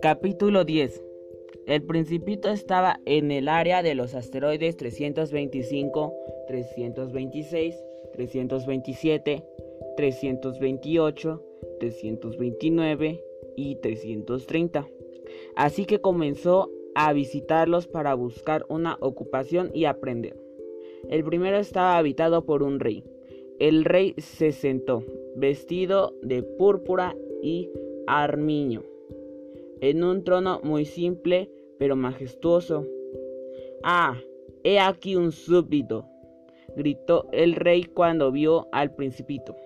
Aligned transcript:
Capítulo 0.00 0.64
10 0.64 1.02
El 1.66 1.82
Principito 1.82 2.50
estaba 2.50 3.00
en 3.04 3.30
el 3.30 3.48
área 3.48 3.82
de 3.82 3.94
los 3.94 4.14
asteroides 4.14 4.76
325, 4.76 6.14
326, 6.46 7.74
327, 8.12 9.44
328, 9.96 11.42
329 11.80 13.24
y 13.56 13.76
330. 13.76 14.88
Así 15.56 15.84
que 15.86 16.00
comenzó 16.00 16.70
a 16.94 17.12
visitarlos 17.12 17.88
para 17.88 18.14
buscar 18.14 18.64
una 18.68 18.96
ocupación 19.00 19.70
y 19.74 19.86
aprender. 19.86 20.36
El 21.08 21.24
primero 21.24 21.56
estaba 21.58 21.96
habitado 21.96 22.44
por 22.44 22.62
un 22.62 22.80
rey. 22.80 23.04
El 23.58 23.84
rey 23.84 24.14
se 24.18 24.52
sentó, 24.52 25.02
vestido 25.36 26.14
de 26.22 26.42
púrpura 26.42 27.16
y 27.42 27.70
armiño 28.06 28.82
en 29.80 30.02
un 30.02 30.24
trono 30.24 30.60
muy 30.62 30.84
simple 30.84 31.50
pero 31.78 31.94
majestuoso. 31.94 32.84
Ah, 33.84 34.16
he 34.64 34.80
aquí 34.80 35.14
un 35.14 35.30
súbdito, 35.30 36.04
gritó 36.76 37.28
el 37.32 37.54
rey 37.54 37.84
cuando 37.84 38.32
vio 38.32 38.66
al 38.72 38.94
principito. 38.94 39.56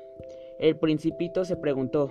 El 0.58 0.76
principito 0.76 1.44
se 1.44 1.56
preguntó, 1.56 2.10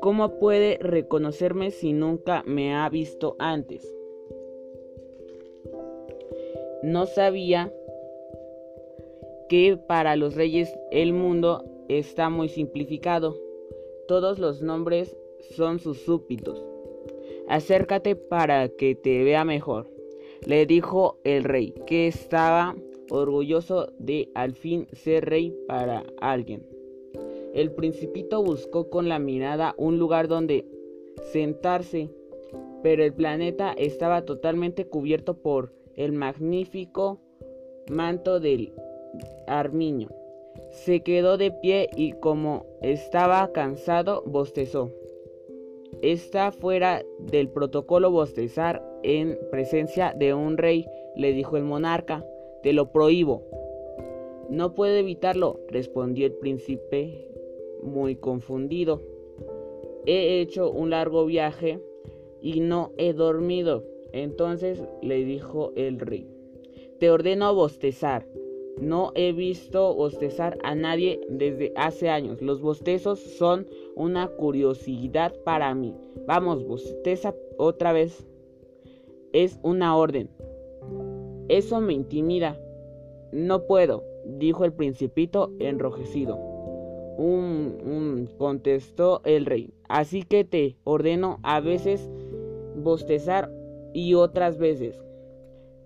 ¿cómo 0.00 0.38
puede 0.38 0.78
reconocerme 0.78 1.70
si 1.70 1.92
nunca 1.92 2.42
me 2.46 2.74
ha 2.74 2.88
visto 2.88 3.36
antes? 3.38 3.86
No 6.82 7.06
sabía 7.06 7.72
que 9.52 9.76
para 9.76 10.16
los 10.16 10.34
reyes 10.34 10.74
el 10.90 11.12
mundo 11.12 11.62
está 11.90 12.30
muy 12.30 12.48
simplificado. 12.48 13.38
Todos 14.08 14.38
los 14.38 14.62
nombres 14.62 15.14
son 15.54 15.78
sus 15.78 16.00
súbditos. 16.00 16.64
Acércate 17.48 18.16
para 18.16 18.70
que 18.70 18.94
te 18.94 19.22
vea 19.24 19.44
mejor, 19.44 19.90
le 20.46 20.64
dijo 20.64 21.18
el 21.24 21.44
rey, 21.44 21.74
que 21.86 22.06
estaba 22.06 22.74
orgulloso 23.10 23.92
de 23.98 24.30
al 24.34 24.54
fin 24.54 24.86
ser 24.94 25.26
rey 25.26 25.54
para 25.68 26.02
alguien. 26.22 26.64
El 27.52 27.72
principito 27.72 28.42
buscó 28.42 28.88
con 28.88 29.10
la 29.10 29.18
mirada 29.18 29.74
un 29.76 29.98
lugar 29.98 30.28
donde 30.28 30.64
sentarse, 31.30 32.08
pero 32.82 33.04
el 33.04 33.12
planeta 33.12 33.74
estaba 33.76 34.24
totalmente 34.24 34.86
cubierto 34.86 35.34
por 35.34 35.74
el 35.94 36.12
magnífico 36.12 37.20
manto 37.90 38.40
del 38.40 38.72
armiño. 39.46 40.08
Se 40.70 41.00
quedó 41.02 41.36
de 41.36 41.50
pie 41.50 41.88
y 41.96 42.12
como 42.12 42.66
estaba 42.80 43.52
cansado, 43.52 44.22
bostezó. 44.26 44.90
Está 46.00 46.50
fuera 46.50 47.02
del 47.18 47.48
protocolo 47.48 48.10
bostezar 48.10 48.82
en 49.02 49.38
presencia 49.50 50.14
de 50.16 50.34
un 50.34 50.56
rey, 50.56 50.86
le 51.14 51.32
dijo 51.32 51.56
el 51.56 51.64
monarca. 51.64 52.24
Te 52.62 52.72
lo 52.72 52.90
prohíbo. 52.90 53.42
No 54.48 54.74
puedo 54.74 54.94
evitarlo, 54.96 55.60
respondió 55.68 56.26
el 56.26 56.32
príncipe 56.32 57.28
muy 57.82 58.16
confundido. 58.16 59.00
He 60.06 60.40
hecho 60.40 60.70
un 60.70 60.90
largo 60.90 61.26
viaje 61.26 61.80
y 62.40 62.60
no 62.60 62.92
he 62.96 63.12
dormido. 63.12 63.84
Entonces 64.12 64.82
le 65.00 65.24
dijo 65.24 65.72
el 65.74 65.98
rey, 65.98 66.26
te 66.98 67.10
ordeno 67.10 67.54
bostezar. 67.54 68.26
No 68.80 69.12
he 69.14 69.32
visto 69.32 69.94
bostezar 69.94 70.58
a 70.62 70.74
nadie 70.74 71.20
desde 71.28 71.72
hace 71.76 72.08
años. 72.08 72.40
Los 72.40 72.60
bostezos 72.60 73.20
son 73.20 73.66
una 73.94 74.28
curiosidad 74.28 75.34
para 75.44 75.74
mí. 75.74 75.94
Vamos, 76.26 76.66
bosteza 76.66 77.34
otra 77.58 77.92
vez. 77.92 78.26
Es 79.32 79.58
una 79.62 79.96
orden. 79.96 80.30
Eso 81.48 81.80
me 81.80 81.92
intimida. 81.92 82.58
No 83.32 83.66
puedo, 83.66 84.04
dijo 84.24 84.64
el 84.64 84.72
principito 84.72 85.52
enrojecido. 85.58 86.38
Contestó 88.38 89.20
el 89.24 89.46
rey. 89.46 89.72
Así 89.88 90.22
que 90.22 90.44
te 90.44 90.76
ordeno 90.84 91.38
a 91.42 91.60
veces 91.60 92.10
bostezar 92.76 93.50
y 93.92 94.14
otras 94.14 94.58
veces. 94.58 94.96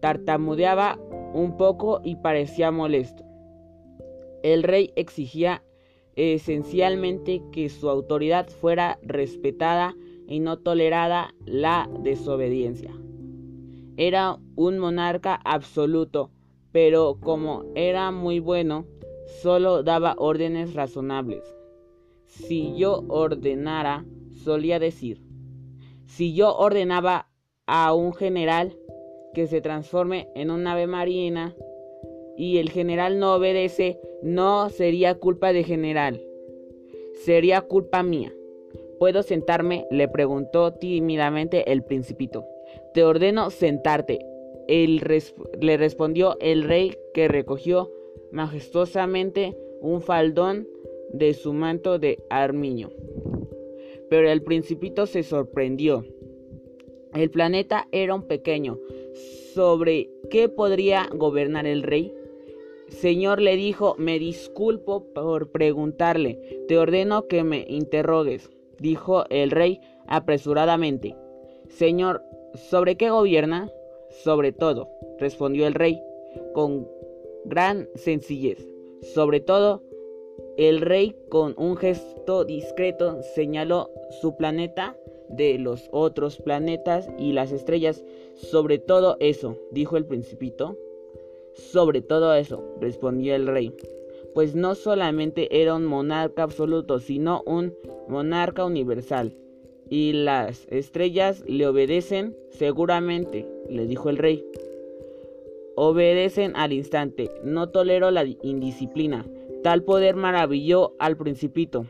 Tartamudeaba 0.01 0.99
un 1.33 1.57
poco 1.57 2.01
y 2.05 2.17
parecía 2.17 2.71
molesto. 2.71 3.25
El 4.43 4.63
rey 4.63 4.93
exigía 4.97 5.63
esencialmente 6.15 7.43
que 7.53 7.69
su 7.69 7.91
autoridad 7.91 8.49
fuera 8.49 8.99
respetada 9.03 9.95
y 10.29 10.41
no 10.41 10.59
tolerada 10.59 11.35
la 11.45 11.89
desobediencia. 12.01 12.93
Era 13.97 14.39
un 14.57 14.79
monarca 14.79 15.41
absoluto, 15.45 16.31
pero 16.73 17.19
como 17.21 17.65
era 17.75 18.11
muy 18.11 18.41
bueno, 18.41 18.87
solo 19.43 19.83
daba 19.83 20.15
órdenes 20.19 20.75
razonables. 20.75 21.43
Si 22.27 22.77
yo 22.77 23.05
ordenara, 23.09 24.05
solía 24.45 24.79
decir, 24.79 25.23
si 26.07 26.35
yo 26.35 26.55
ordenaba 26.57 27.29
a 27.67 27.95
un 27.95 28.13
general 28.13 28.77
que 29.37 29.47
se 29.47 29.61
transforme 29.61 30.29
en 30.35 30.51
un 30.51 30.67
ave 30.67 30.87
marina 30.87 31.55
y 32.39 32.57
el 32.57 32.71
general 32.71 33.19
no 33.19 33.35
obedece, 33.35 34.01
no 34.23 34.71
sería 34.71 35.17
culpa 35.17 35.53
de 35.53 35.63
general, 35.63 36.23
sería 37.13 37.61
culpa 37.61 38.03
mía. 38.03 38.33
¿Puedo 38.99 39.23
sentarme? 39.23 39.87
le 39.91 40.09
preguntó 40.09 40.73
tímidamente 40.73 41.71
el 41.71 41.85
principito. 41.85 42.47
Te 42.95 43.05
ordeno 43.05 43.51
sentarte. 43.51 44.21
le 44.69 45.77
respondió 45.77 46.39
el 46.41 46.65
rey 46.65 46.97
que 47.13 47.29
recogió 47.29 47.93
majestuosamente 48.33 49.55
un 49.83 50.01
faldón 50.01 50.67
de 51.13 51.35
su 51.35 51.53
manto 51.53 51.99
de 51.99 52.25
armiño. 52.31 52.89
Pero 54.09 54.31
el 54.31 54.43
principito 54.43 55.05
se 55.05 55.23
sorprendió. 55.23 56.07
El 57.13 57.31
planeta 57.31 57.87
era 57.93 58.15
un 58.15 58.23
pequeño. 58.23 58.79
¿Sobre 59.57 60.11
qué 60.29 60.51
podría 60.51 61.09
gobernar 61.15 61.67
el 61.67 61.83
rey? 61.83 62.13
Señor 62.89 63.41
le 63.41 63.57
dijo, 63.57 63.95
me 63.97 64.19
disculpo 64.19 65.05
por 65.15 65.51
preguntarle, 65.51 66.39
te 66.69 66.77
ordeno 66.77 67.27
que 67.27 67.43
me 67.43 67.65
interrogues, 67.67 68.51
dijo 68.79 69.25
el 69.31 69.51
rey 69.51 69.81
apresuradamente. 70.09 71.17
Señor, 71.71 72.23
¿sobre 72.53 72.99
qué 72.99 73.09
gobierna? 73.09 73.73
Sobre 74.11 74.53
todo, 74.53 74.91
respondió 75.19 75.67
el 75.67 75.73
rey 75.73 76.03
con 76.53 76.87
gran 77.47 77.89
sencillez. 77.95 78.69
Sobre 79.01 79.41
todo, 79.41 79.83
el 80.59 80.83
rey 80.83 81.17
con 81.31 81.55
un 81.57 81.79
gesto 81.79 82.45
discreto 82.45 83.23
señaló 83.35 83.91
su 84.21 84.37
planeta 84.37 84.99
de 85.29 85.59
los 85.59 85.89
otros 85.93 86.37
planetas 86.39 87.09
y 87.19 87.33
las 87.33 87.53
estrellas. 87.53 88.05
Sobre 88.35 88.79
todo 88.79 89.17
eso, 89.21 89.57
dijo 89.71 89.97
el 89.97 90.05
principito. 90.05 90.77
Sobre 91.55 92.03
todo 92.03 92.35
eso, 92.35 92.63
respondió 92.81 93.35
el 93.35 93.47
rey. 93.47 93.73
Pues 94.35 94.55
no 94.55 94.75
solamente 94.75 95.63
era 95.63 95.75
un 95.75 95.87
monarca 95.87 96.43
absoluto, 96.43 97.01
sino 97.01 97.43
un 97.47 97.75
monarca 98.09 98.65
universal. 98.65 99.33
Y 99.89 100.13
las 100.13 100.67
estrellas 100.69 101.43
le 101.47 101.67
obedecen 101.67 102.37
seguramente, 102.51 103.47
le 103.71 103.87
dijo 103.87 104.11
el 104.11 104.19
rey. 104.19 104.45
Obedecen 105.77 106.57
al 106.57 106.73
instante. 106.73 107.31
No 107.45 107.69
tolero 107.69 108.11
la 108.11 108.25
indisciplina. 108.43 109.25
Tal 109.63 109.83
poder 109.83 110.17
maravilló 110.17 110.95
al 110.99 111.17
principito. 111.17 111.87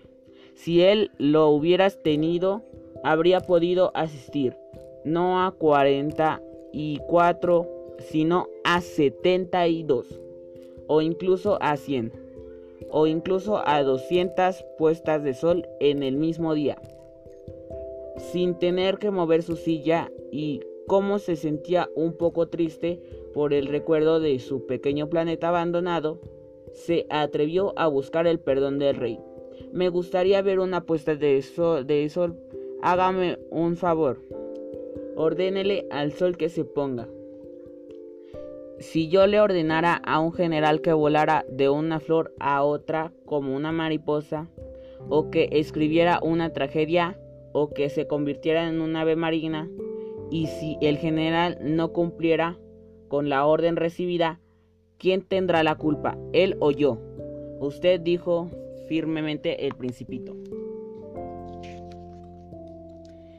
Si 0.54 0.82
él 0.82 1.10
lo 1.18 1.48
hubieras 1.50 2.02
tenido, 2.02 2.62
habría 3.06 3.40
podido 3.40 3.92
asistir 3.94 4.54
no 5.04 5.46
a 5.46 5.52
44, 5.52 7.68
sino 8.00 8.48
a 8.64 8.80
72, 8.80 10.20
o 10.88 11.00
incluso 11.00 11.56
a 11.62 11.76
100, 11.76 12.12
o 12.90 13.06
incluso 13.06 13.62
a 13.64 13.84
200 13.84 14.64
puestas 14.76 15.22
de 15.22 15.34
sol 15.34 15.68
en 15.78 16.02
el 16.02 16.16
mismo 16.16 16.54
día, 16.54 16.82
sin 18.16 18.58
tener 18.58 18.98
que 18.98 19.12
mover 19.12 19.44
su 19.44 19.54
silla 19.54 20.10
y 20.32 20.62
como 20.88 21.20
se 21.20 21.36
sentía 21.36 21.88
un 21.94 22.12
poco 22.12 22.48
triste 22.48 23.00
por 23.32 23.54
el 23.54 23.68
recuerdo 23.68 24.18
de 24.18 24.36
su 24.40 24.66
pequeño 24.66 25.08
planeta 25.08 25.50
abandonado, 25.50 26.18
se 26.72 27.06
atrevió 27.08 27.72
a 27.76 27.86
buscar 27.86 28.26
el 28.26 28.40
perdón 28.40 28.80
del 28.80 28.96
rey. 28.96 29.20
Me 29.72 29.90
gustaría 29.90 30.42
ver 30.42 30.58
una 30.58 30.84
puesta 30.84 31.14
de 31.14 31.44
de 31.86 32.08
sol 32.08 32.36
Hágame 32.82 33.38
un 33.50 33.76
favor. 33.76 34.20
Ordénele 35.16 35.86
al 35.90 36.12
sol 36.12 36.36
que 36.36 36.48
se 36.48 36.64
ponga. 36.64 37.08
Si 38.78 39.08
yo 39.08 39.26
le 39.26 39.40
ordenara 39.40 39.94
a 39.94 40.20
un 40.20 40.32
general 40.32 40.82
que 40.82 40.92
volara 40.92 41.46
de 41.48 41.70
una 41.70 42.00
flor 42.00 42.34
a 42.38 42.62
otra 42.62 43.12
como 43.24 43.56
una 43.56 43.72
mariposa, 43.72 44.48
o 45.08 45.30
que 45.30 45.48
escribiera 45.52 46.20
una 46.22 46.52
tragedia, 46.52 47.18
o 47.52 47.70
que 47.70 47.88
se 47.88 48.06
convirtiera 48.06 48.68
en 48.68 48.80
un 48.80 48.94
ave 48.96 49.16
marina, 49.16 49.68
y 50.30 50.46
si 50.46 50.76
el 50.82 50.98
general 50.98 51.58
no 51.62 51.92
cumpliera 51.92 52.58
con 53.08 53.28
la 53.28 53.46
orden 53.46 53.76
recibida, 53.76 54.40
¿quién 54.98 55.22
tendrá 55.22 55.62
la 55.62 55.76
culpa, 55.76 56.18
él 56.32 56.56
o 56.60 56.70
yo? 56.70 56.98
Usted 57.60 58.00
dijo 58.00 58.50
firmemente 58.88 59.66
el 59.66 59.74
principito. 59.74 60.36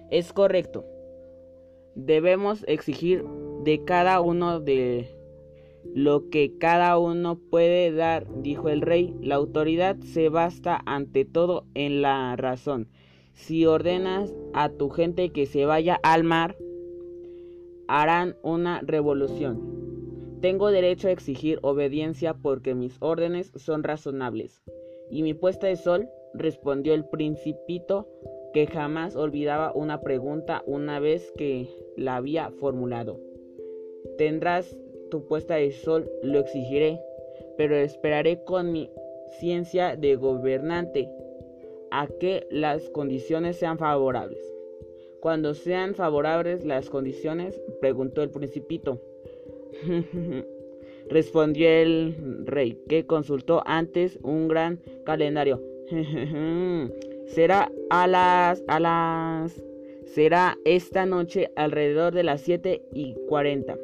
Es 0.09 0.33
correcto. 0.33 0.85
Debemos 1.95 2.63
exigir 2.67 3.25
de 3.63 3.83
cada 3.83 4.21
uno 4.21 4.59
de 4.59 5.09
lo 5.93 6.29
que 6.29 6.57
cada 6.57 6.97
uno 6.97 7.39
puede 7.49 7.91
dar, 7.91 8.27
dijo 8.41 8.69
el 8.69 8.81
rey. 8.81 9.15
La 9.21 9.35
autoridad 9.35 9.97
se 9.99 10.29
basta 10.29 10.81
ante 10.85 11.25
todo 11.25 11.65
en 11.73 12.01
la 12.01 12.35
razón. 12.35 12.87
Si 13.33 13.65
ordenas 13.65 14.33
a 14.53 14.69
tu 14.69 14.89
gente 14.89 15.29
que 15.29 15.45
se 15.45 15.65
vaya 15.65 15.99
al 16.03 16.23
mar, 16.23 16.57
harán 17.87 18.35
una 18.43 18.81
revolución. 18.81 19.77
Tengo 20.41 20.69
derecho 20.71 21.07
a 21.07 21.11
exigir 21.11 21.59
obediencia 21.61 22.35
porque 22.35 22.75
mis 22.75 22.97
órdenes 22.99 23.51
son 23.55 23.83
razonables. 23.83 24.61
¿Y 25.09 25.23
mi 25.23 25.33
puesta 25.33 25.67
de 25.67 25.75
sol? 25.75 26.09
respondió 26.33 26.93
el 26.93 27.05
principito, 27.05 28.07
que 28.53 28.67
jamás 28.67 29.15
olvidaba 29.15 29.71
una 29.73 30.01
pregunta 30.01 30.63
una 30.65 30.99
vez 30.99 31.31
que 31.37 31.67
la 31.95 32.15
había 32.15 32.51
formulado. 32.51 33.19
Tendrás 34.17 34.75
tu 35.09 35.25
puesta 35.25 35.55
de 35.55 35.71
sol, 35.71 36.09
lo 36.23 36.39
exigiré, 36.39 36.99
pero 37.57 37.75
esperaré 37.75 38.43
con 38.43 38.71
mi 38.71 38.89
ciencia 39.39 39.95
de 39.95 40.15
gobernante 40.15 41.09
a 41.91 42.07
que 42.07 42.47
las 42.49 42.89
condiciones 42.89 43.57
sean 43.57 43.77
favorables. 43.77 44.41
Cuando 45.19 45.53
sean 45.53 45.95
favorables 45.95 46.65
las 46.65 46.89
condiciones, 46.89 47.61
preguntó 47.81 48.21
el 48.21 48.29
principito. 48.29 49.01
Respondió 51.09 51.69
el 51.69 52.43
rey, 52.45 52.81
que 52.87 53.05
consultó 53.05 53.63
antes 53.65 54.19
un 54.23 54.47
gran 54.47 54.79
calendario. 55.05 55.61
será 57.27 57.71
a 57.89 58.07
las 58.07 58.63
a 58.67 58.79
las 58.79 59.63
será 60.05 60.57
esta 60.65 61.05
noche 61.05 61.51
alrededor 61.55 62.13
de 62.13 62.23
las 62.23 62.41
7 62.41 62.81
y 62.93 63.13
40. 63.27 63.77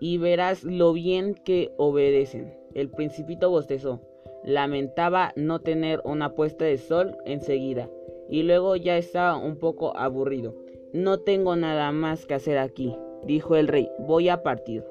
Y 0.00 0.18
verás 0.18 0.64
lo 0.64 0.92
bien 0.92 1.34
que 1.34 1.70
obedecen. 1.76 2.54
El 2.74 2.88
principito 2.88 3.50
bostezó. 3.50 4.00
Lamentaba 4.44 5.32
no 5.36 5.60
tener 5.60 6.00
una 6.04 6.34
puesta 6.34 6.64
de 6.64 6.78
sol 6.78 7.16
enseguida. 7.24 7.88
Y 8.28 8.42
luego 8.42 8.76
ya 8.76 8.96
estaba 8.96 9.36
un 9.36 9.56
poco 9.56 9.96
aburrido. 9.96 10.54
No 10.92 11.20
tengo 11.20 11.56
nada 11.56 11.92
más 11.92 12.26
que 12.26 12.34
hacer 12.34 12.58
aquí, 12.58 12.96
dijo 13.24 13.56
el 13.56 13.68
rey. 13.68 13.90
Voy 13.98 14.28
a 14.28 14.42
partir. 14.42 14.84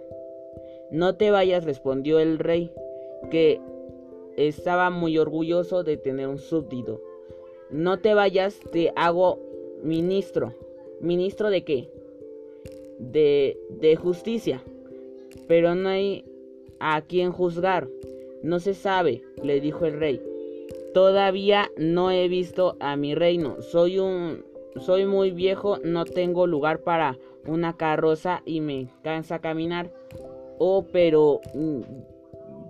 No 0.92 1.16
te 1.16 1.32
vayas, 1.32 1.66
respondió 1.66 2.20
el 2.20 2.40
rey, 2.40 2.72
que 3.30 3.60
estaba 4.38 4.90
muy 4.90 5.18
orgulloso 5.18 5.84
de 5.84 5.98
tener 5.98 6.28
un 6.28 6.40
súbdito. 6.40 7.02
No 7.70 8.00
te 8.00 8.14
vayas, 8.14 8.60
te 8.72 8.94
hago 8.96 9.40
ministro. 9.84 10.54
¿Ministro 11.02 11.50
de 11.50 11.64
qué? 11.64 11.90
De, 13.00 13.58
de 13.70 13.96
justicia. 13.96 14.64
Pero 15.48 15.76
no 15.76 15.90
hay 15.90 16.24
a 16.80 17.02
quien 17.02 17.32
juzgar. 17.32 17.90
No 18.44 18.60
se 18.60 18.74
sabe, 18.74 19.24
le 19.44 19.60
dijo 19.60 19.86
el 19.86 20.00
rey. 20.00 20.22
Todavía 20.94 21.70
no 21.78 22.12
he 22.12 22.28
visto 22.28 22.78
a 22.80 22.96
mi 22.96 23.16
reino. 23.16 23.62
Soy 23.62 24.00
un 24.00 24.46
soy 24.80 25.06
muy 25.06 25.32
viejo, 25.32 25.80
no 25.84 26.06
tengo 26.06 26.46
lugar 26.46 26.80
para 26.80 27.18
una 27.48 27.78
carroza 27.78 28.44
y 28.46 28.62
me 28.62 28.90
cansa 29.04 29.40
caminar. 29.40 29.92
Oh, 30.60 30.86
pero 30.92 31.42
mm, 31.54 31.82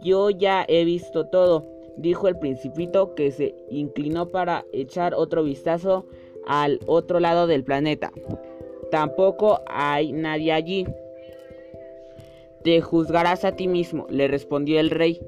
yo 0.01 0.29
ya 0.29 0.65
he 0.67 0.85
visto 0.85 1.27
todo, 1.27 1.65
dijo 1.97 2.27
el 2.27 2.37
principito 2.37 3.15
que 3.15 3.31
se 3.31 3.55
inclinó 3.69 4.29
para 4.29 4.65
echar 4.71 5.13
otro 5.13 5.43
vistazo 5.43 6.05
al 6.45 6.79
otro 6.85 7.19
lado 7.19 7.47
del 7.47 7.63
planeta. 7.63 8.11
Tampoco 8.91 9.61
hay 9.67 10.13
nadie 10.13 10.53
allí. 10.53 10.87
Te 12.63 12.81
juzgarás 12.81 13.45
a 13.45 13.55
ti 13.55 13.67
mismo, 13.67 14.07
le 14.09 14.27
respondió 14.27 14.79
el 14.79 14.89
rey. 14.89 15.19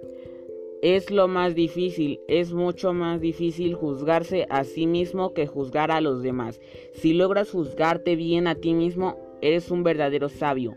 Es 0.82 1.12
lo 1.12 1.28
más 1.28 1.56
difícil, 1.56 2.22
es 2.30 2.54
mucho 2.54 2.94
más 2.94 3.20
difícil 3.20 3.76
juzgarse 3.76 4.46
a 4.50 4.64
sí 4.64 4.88
mismo 4.88 5.34
que 5.34 5.46
juzgar 5.46 5.92
a 5.92 6.00
los 6.00 6.24
demás. 6.24 6.62
Si 6.94 7.14
logras 7.14 7.52
juzgarte 7.52 8.16
bien 8.16 8.48
a 8.48 8.56
ti 8.56 8.74
mismo, 8.74 9.18
eres 9.42 9.72
un 9.72 9.84
verdadero 9.84 10.30
sabio. 10.30 10.76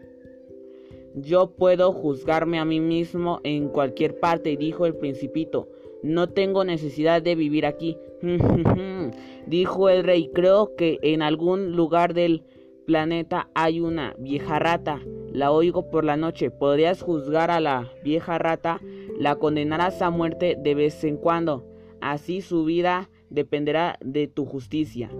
Yo 1.15 1.51
puedo 1.51 1.93
juzgarme 1.93 2.59
a 2.59 2.65
mí 2.65 2.81
mismo 2.81 3.41
en 3.45 3.69
cualquier 3.69 4.19
parte, 4.19 4.57
dijo 4.57 4.87
el 4.87 4.95
principito. 4.97 5.69
No 6.03 6.29
tengo 6.31 6.65
necesidad 6.65 7.23
de 7.23 7.35
vivir 7.35 7.67
aquí. 7.67 7.99
dijo 9.47 9.89
el 9.89 10.05
rey. 10.05 10.31
Creo 10.33 10.75
que 10.75 10.99
en 11.03 11.23
algún 11.23 11.77
lugar 11.77 12.15
del 12.15 12.45
planeta 12.87 13.51
hay 13.55 13.81
una 13.81 14.15
vieja 14.19 14.59
rata. 14.59 15.01
La 15.31 15.53
oigo 15.53 15.91
por 15.91 16.05
la 16.05 16.17
noche. 16.17 16.51
¿Podrías 16.51 17.03
juzgar 17.03 17.51
a 17.51 17.61
la 17.61 17.93
vieja 18.03 18.39
rata? 18.39 18.81
La 19.19 19.37
condenarás 19.37 20.03
a 20.03 20.11
muerte 20.11 20.57
de 20.59 20.75
vez 20.75 21.05
en 21.05 21.17
cuando. 21.17 21.65
Así 22.01 22.41
su 22.41 22.65
vida 22.65 23.11
dependerá 23.31 23.99
de 24.01 24.27
tu 24.27 24.45
justicia. 24.45 25.11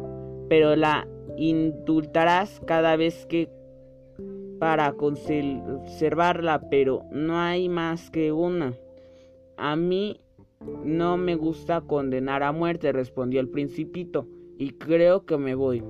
Pero 0.49 0.75
la 0.75 1.07
indultarás 1.37 2.61
cada 2.67 2.97
vez 2.97 3.27
que 3.27 3.49
para 4.63 4.93
conservarla, 4.93 6.71
pero 6.71 7.03
no 7.11 7.37
hay 7.37 7.69
más 7.69 8.13
que 8.13 8.31
una. 8.31 8.75
A 9.57 9.75
mí 9.75 10.21
no 10.85 11.17
me 11.17 11.35
gusta 11.35 11.81
condenar 11.81 12.45
a 12.45 12.53
muerte, 12.53 12.93
respondió 12.93 13.41
el 13.41 13.49
principito, 13.49 14.29
y 14.59 14.71
creo 14.75 15.27
que 15.27 15.37
me 15.37 15.57
voy. 15.57 15.83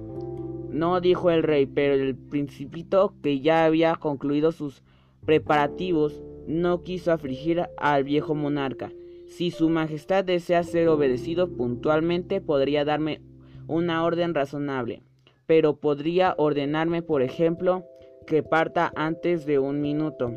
No 0.71 1.03
dijo 1.03 1.31
el 1.31 1.43
rey, 1.43 1.67
pero 1.67 1.93
el 1.93 2.17
principito, 2.17 3.13
que 3.23 3.41
ya 3.41 3.67
había 3.67 3.95
concluido 3.97 4.53
sus 4.53 4.83
preparativos, 5.27 6.23
no 6.47 6.83
quiso 6.83 7.13
afligir 7.13 7.69
al 7.77 8.05
viejo 8.05 8.35
monarca. 8.35 8.91
Si 9.27 9.51
su 9.51 9.69
majestad 9.69 10.25
desea 10.25 10.63
ser 10.63 10.89
obedecido 10.89 11.47
puntualmente, 11.47 12.41
podría 12.41 12.87
darme 12.87 13.21
una 13.67 14.03
orden 14.03 14.33
razonable, 14.33 15.03
pero 15.45 15.77
podría 15.77 16.35
ordenarme, 16.39 17.03
por 17.03 17.21
ejemplo, 17.21 17.85
que 18.27 18.43
parta 18.43 18.93
antes 18.97 19.47
de 19.47 19.59
un 19.59 19.81
minuto. 19.81 20.33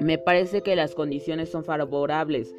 Me 0.00 0.18
parece 0.18 0.62
que 0.62 0.76
las 0.76 0.94
condiciones 0.94 1.50
son 1.50 1.64
favorables. 1.64 2.54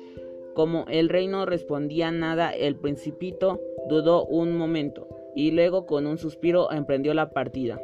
Como 0.53 0.85
el 0.89 1.09
rey 1.09 1.27
no 1.27 1.45
respondía 1.45 2.11
nada, 2.11 2.51
el 2.51 2.75
principito 2.75 3.59
dudó 3.89 4.25
un 4.25 4.57
momento 4.57 5.07
y 5.35 5.51
luego 5.51 5.85
con 5.85 6.05
un 6.05 6.17
suspiro 6.17 6.71
emprendió 6.71 7.13
la 7.13 7.31
partida. 7.31 7.81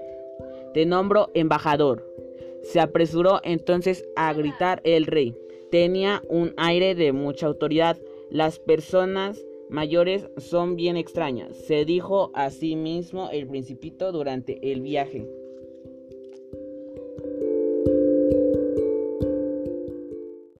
Te 0.73 0.85
nombro 0.85 1.29
embajador. 1.33 2.05
Se 2.61 2.79
apresuró 2.79 3.39
entonces 3.43 4.05
a 4.15 4.33
gritar 4.33 4.81
el 4.83 5.05
rey. 5.05 5.35
Tenía 5.71 6.21
un 6.29 6.53
aire 6.57 6.95
de 6.95 7.13
mucha 7.13 7.47
autoridad. 7.47 7.97
Las 8.29 8.59
personas 8.59 9.43
mayores 9.69 10.29
son 10.37 10.75
bien 10.75 10.97
extrañas, 10.97 11.55
se 11.55 11.85
dijo 11.85 12.31
a 12.33 12.49
sí 12.49 12.75
mismo 12.75 13.29
el 13.31 13.47
principito 13.47 14.11
durante 14.11 14.71
el 14.71 14.81
viaje. 14.81 15.27